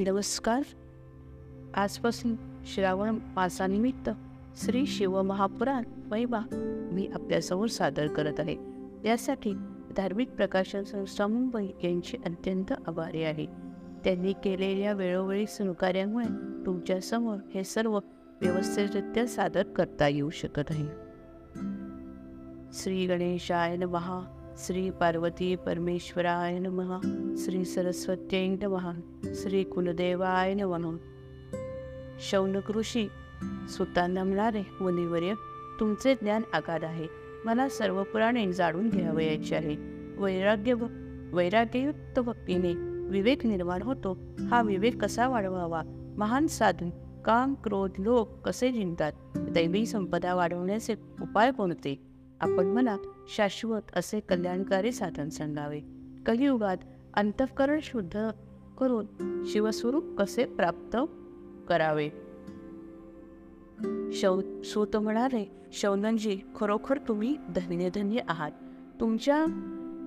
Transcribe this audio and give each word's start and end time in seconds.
नमस्कार 0.00 0.62
आजपासून 1.74 2.36
श्रावण 2.64 3.18
मासानिमित्त 3.34 4.10
श्री 4.56 4.86
शिव 4.86 5.22
महापुराण 5.22 5.82
महिमा 6.10 6.38
मी 6.92 7.06
आपल्यासमोर 7.14 7.66
सादर 7.66 8.06
करत 8.06 8.40
आहे. 8.40 8.56
यासाठी 9.04 9.52
धार्मिक 9.96 10.30
प्रकाशन 10.30 10.82
संस्था 10.82 11.26
मुंबई 11.26 11.68
यांची 11.84 12.16
अत्यंत 12.26 12.72
आभारी 12.86 13.22
आहे. 13.22 13.46
त्यांनी 14.04 14.32
केलेल्या 14.32 14.92
वेळोवेळी 14.92 15.46
सहकार्यामुळे 15.46 16.26
तुमच्यासमोर 16.66 17.36
हे 17.54 17.64
सर्व 17.64 17.98
व्यवस्थितरित्या 18.40 19.26
सादर 19.26 19.62
करता 19.62 20.08
येऊ 20.08 20.30
शकत 20.30 20.64
आहे. 20.70 20.86
श्री 22.72 23.06
गणेशाय 23.06 23.76
नमः. 23.76 24.37
श्री 24.66 24.90
पार्वती 24.90 25.56
परमेश्वराय 25.56 26.58
नमः 26.58 27.00
श्री 27.36 27.64
सरस्वत्यै 27.64 28.48
नमः 28.48 28.92
श्री 29.34 29.64
कुलदेवाय 29.64 30.54
नमः। 30.54 30.96
शौनक 32.20 32.70
ऋषी 32.70 33.08
सुतांना 33.68 34.24
म्हणाले 34.24 34.62
मुनिवर्य 34.80 35.34
तुमचे 35.80 36.14
ज्ञान 36.14 36.42
आकार 36.52 36.82
आहे. 36.82 37.06
मला 37.44 37.68
सर्व 37.68 38.02
पुराणे 38.02 38.52
जाणून 38.52 38.88
घ्यावयाचे 38.88 39.54
आहे. 39.54 39.76
वैराग्य 40.18 40.72
व 40.72 40.86
वैराग्ययुक्त 41.36 42.20
भक्तीने 42.20 42.72
विवेक 43.10 43.46
निर्माण 43.46 43.82
होतो. 43.82 44.18
हा 44.50 44.62
विवेक 44.62 45.02
कसा 45.02 45.28
वाढवावा? 45.28 45.82
महान 46.18 46.46
साधन 46.46 46.90
काम 47.24 47.54
क्रोध 47.54 47.90
लोक 47.98 48.48
कसे 48.48 48.72
जिंकतात? 48.72 49.12
दैवी 49.36 49.86
संपदा 49.86 50.34
वाढवण्याचे 50.34 50.94
उपाय 51.22 51.50
कोणते? 51.50 52.17
आपण 52.40 52.66
मला 52.66 52.96
शाश्वत 53.36 53.82
असे 53.96 54.20
कल्याणकारी 54.20 54.92
साधन 54.92 55.28
सांगावे. 55.28 55.80
कलियुगात 56.26 56.76
अंतःकरण 57.14 57.78
शुद्ध 57.82 58.30
करून 58.78 59.06
शिवस्वरूप 59.46 60.18
कसे 60.18 60.44
प्राप्त 60.44 60.96
करावे? 61.68 62.10
शौ 64.12 64.40
सूत 64.64 64.96
म्हणाले 64.96 65.50
शौनंजी 65.72 66.38
खरोखर 66.56 66.98
तुम्ही 66.98 67.36
धन्य 67.56 67.90
धन्य 67.90 68.20
आहात. 68.28 68.50
तुमच्या 69.00 69.42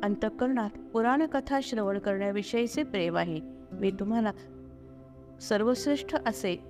अंतःकरणात 0.04 0.70
पुराण 0.94 1.26
कथा 1.26 1.60
श्रवण 1.64 2.00
करण्याविषयीचे 2.00 2.84
प्रेम 2.84 3.18
आहे. 3.18 3.40
मी 3.72 3.92
तुम्हाला 3.92 4.32
सर्वश्रेष्ठ 5.42 6.16
असे 6.26 6.64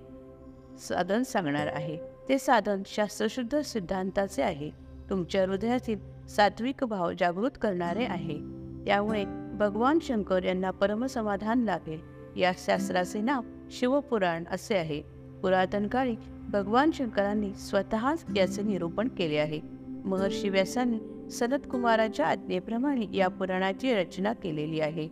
साधन 0.80 1.24
सांगणार 1.24 1.68
आहे. 1.68 1.98
ते 2.30 2.38
साधन 2.38 2.82
शास्त्रशुद्ध 2.86 3.62
सिद्धांताचे 3.62 4.42
आहे. 4.42 4.91
तुमच्या 5.12 5.46
हृदयातील 5.46 6.28
सात्विक 6.28 6.84
भाव 6.84 7.12
जागृत 7.20 7.52
करणारे 7.62 8.06
आहे. 8.06 8.38
त्यामुळे 8.86 9.26
भगवान 9.54 10.00
शंकर 10.02 10.44
यांना 10.44 10.72
परमसमाधान 10.72 11.60
लागेल 11.60 12.00
या 12.40 12.52
शास्त्राचे 12.58 13.22
नाव 13.22 13.42
शिवपुराण 13.72 14.44
असे 14.52 14.78
आहे. 14.78 15.02
पुरातन 15.42 15.88
काळी 15.88 16.16
भगवान 16.50 16.92
शंकरांनी 16.92 17.54
स्वतःच 17.54 18.26
याचे 18.36 18.62
निरूपण 18.62 19.08
केले 19.08 19.38
आहे. 19.38 19.62
महर्षी 19.88 20.50
व्यासांनी 20.50 21.30
सनत 21.30 21.60
कुमाराच्या 21.72 22.28
आज्ञेप्रमाणे 22.28 23.06
या 23.14 23.28
पुराणाची 23.28 23.94
रचना 23.94 24.34
केलेली 24.34 24.80
आहे. 24.80 25.10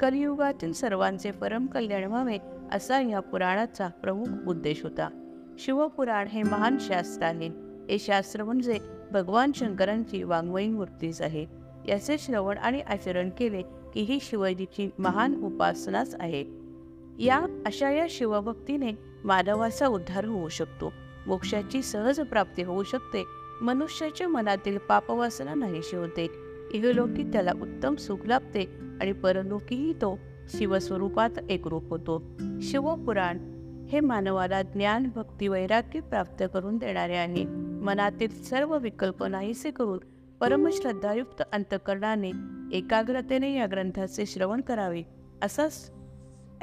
कलियुगातील 0.00 0.72
सर्वांचे 0.72 1.30
परम 1.30 1.66
कल्याण 1.66 2.04
व्हावे 2.04 2.38
असा 2.72 3.00
या 3.00 3.20
पुराणाचा 3.20 3.88
प्रमुख 3.88 4.48
उद्देश 4.48 4.82
होता. 4.82 5.08
शिवपुराण 5.58 6.26
हे 6.26 6.42
महान 6.42 6.76
शास्त्र 6.80 7.24
आहे. 7.24 7.65
हे 7.90 7.98
शास्त्र 7.98 8.44
म्हणजे 8.44 8.78
भगवान 9.12 9.52
शंकरांची 9.54 10.22
वाङ्मयी 10.22 10.68
मूर्तीच 10.68 11.22
आहे. 11.22 11.46
याचे 11.88 12.18
श्रवण 12.18 12.58
आणि 12.58 12.80
आचरण 12.80 13.30
केले 13.38 13.62
की 13.62 14.00
ही 14.00 14.18
शिवजीची 14.22 14.90
महान 14.98 15.42
उपासनाच 15.42 16.16
आहे. 16.20 16.44
या 17.18 17.62
अशा 17.66 17.90
या 17.90 18.06
शिवभक्तीने 18.10 18.92
मानवाचा 19.24 19.86
उद्धार 19.86 20.24
होऊ 20.24 20.48
शकतो. 20.48 20.92
मोक्षाची 21.26 21.82
सहज 21.82 22.20
प्राप्ती 22.20 22.62
होऊ 22.62 22.82
शकते. 22.82 23.24
मनुष्याच्या 23.62 24.28
मनातील 24.28 24.78
पापवासना 24.78 25.54
नाहीशी 25.54 25.96
होते 25.96 26.30
इहलोकी 26.72 27.22
त्याला 27.22 27.52
उत्तम 27.62 27.94
सुख 27.94 28.18
लाभते 28.26 28.64
आणि 29.00 29.12
परलोकीही 29.12 29.92
तो 29.92 30.18
शिवस्वरूपात 30.48 31.30
एकरूप 31.50 31.90
होतो. 31.90 32.22
शिवपुराण 32.62 33.38
हे 33.88 34.00
मानवाला 34.00 34.62
ज्ञान 34.62 35.10
भक्ती 35.14 35.48
वैराग्य 35.48 36.00
प्राप्त 36.00 36.44
करून 36.54 36.76
देणारे 36.76 37.16
आहे. 37.16 37.44
मनातील 37.82 38.42
सर्व 38.42 38.78
विकल्प 38.78 39.24
नाहीसे 39.24 39.70
करून 39.70 39.98
परमश्रद्धायुक्त 40.40 41.42
अंतकरणाने 41.52 42.30
एकाग्रतेने 42.72 43.54
या 43.54 43.66
ग्रंथाचे 43.66 44.26
श्रवण 44.26 44.60
करावे. 44.60 45.02
असाच 45.42 45.90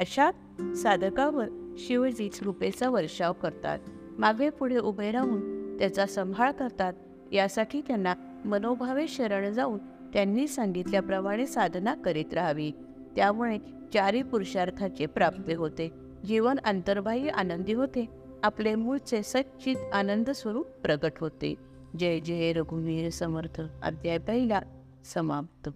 अशा 0.00 0.30
साधकावर 0.76 1.74
शिवजी 1.78 2.30
रूपेचा 2.42 2.90
वर्षाव 2.90 3.32
करतात. 3.32 3.78
मागे 4.18 4.50
पुढे 4.50 4.78
उभे 4.78 5.10
राहून 5.10 5.76
त्याचा 5.78 6.06
संभाळ 6.06 6.50
करतात. 6.50 6.92
यासाठी 7.32 7.80
त्यांना 7.80 8.14
मनोभावे 8.44 9.08
शरण 9.08 9.52
जाऊन 9.52 9.78
त्यांनी 10.12 10.48
सांगितल्याप्रमाणे 10.48 11.46
साधना 11.46 11.94
करीत 11.94 12.34
राहावी. 12.34 12.70
त्यामुळे 13.16 13.58
चारी 13.94 14.22
पुरुषार्थाचे 14.22 15.06
प्राप्ती 15.06 15.54
होते. 15.54 16.03
जीवन 16.26 16.58
अंतर्बाह्य 16.64 17.28
आनंदी 17.28 17.72
होते. 17.72 18.08
आपले 18.42 18.74
मूळचे 18.74 19.22
सच्चित 19.22 19.76
आनंद 19.92 20.30
स्वरूप 20.30 20.66
प्रगट 20.82 21.12
होते. 21.20 21.54
जय 21.98 22.20
जय 22.20 22.52
रघुवीर 22.52 23.10
समर्थ. 23.10 23.60
अध्याय 23.82 24.18
पहिला 24.18 24.60
समाप्त. 25.04 25.68